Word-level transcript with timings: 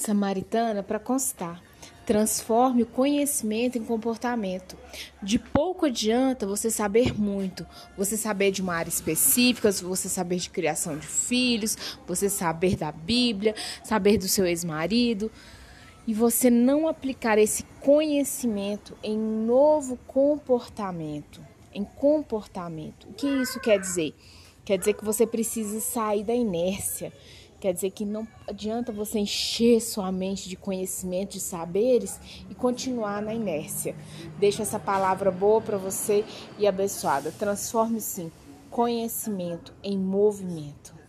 samaritana 0.00 0.82
para 0.82 0.98
constar. 0.98 1.62
Transforme 2.06 2.82
o 2.82 2.86
conhecimento 2.86 3.78
em 3.78 3.84
comportamento. 3.84 4.76
De 5.22 5.38
pouco 5.38 5.86
adianta 5.86 6.46
você 6.46 6.70
saber 6.70 7.16
muito, 7.16 7.64
você 7.96 8.16
saber 8.16 8.50
de 8.50 8.62
uma 8.62 8.74
área 8.74 8.88
específica, 8.88 9.70
você 9.70 10.08
saber 10.08 10.36
de 10.36 10.50
criação 10.50 10.98
de 10.98 11.06
filhos, 11.06 11.76
você 12.06 12.28
saber 12.28 12.74
da 12.74 12.90
Bíblia, 12.90 13.54
saber 13.84 14.18
do 14.18 14.26
seu 14.26 14.44
ex-marido, 14.44 15.30
e 16.06 16.12
você 16.12 16.50
não 16.50 16.88
aplicar 16.88 17.38
esse 17.38 17.62
conhecimento 17.80 18.96
em 19.04 19.16
novo 19.16 19.96
comportamento, 20.08 21.40
em 21.72 21.84
comportamento. 21.84 23.06
O 23.08 23.12
que 23.12 23.28
isso 23.28 23.60
quer 23.60 23.78
dizer? 23.78 24.16
Quer 24.64 24.78
dizer 24.78 24.94
que 24.94 25.04
você 25.04 25.26
precisa 25.26 25.78
sair 25.80 26.24
da 26.24 26.34
inércia. 26.34 27.12
Quer 27.60 27.74
dizer 27.74 27.90
que 27.90 28.06
não 28.06 28.26
adianta 28.48 28.90
você 28.90 29.18
encher 29.18 29.80
sua 29.82 30.10
mente 30.10 30.48
de 30.48 30.56
conhecimento, 30.56 31.32
de 31.32 31.40
saberes 31.40 32.18
e 32.48 32.54
continuar 32.54 33.20
na 33.20 33.34
inércia. 33.34 33.94
Deixa 34.38 34.62
essa 34.62 34.78
palavra 34.78 35.30
boa 35.30 35.60
para 35.60 35.76
você 35.76 36.24
e 36.58 36.66
abençoada. 36.66 37.30
Transforme 37.30 38.00
sim 38.00 38.32
conhecimento 38.70 39.74
em 39.82 39.98
movimento. 39.98 40.99